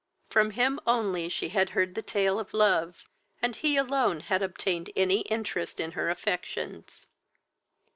From 0.31 0.49
him 0.49 0.79
only 0.87 1.29
she 1.29 1.49
had 1.49 1.69
heard 1.77 1.93
the 1.93 2.01
tale 2.01 2.39
of 2.39 2.55
love, 2.55 3.07
and 3.39 3.55
he 3.55 3.77
alone 3.77 4.21
had 4.21 4.41
obtained 4.41 4.89
any 4.95 5.19
interest 5.27 5.79
in 5.79 5.91
her 5.91 6.09
affections. 6.09 7.05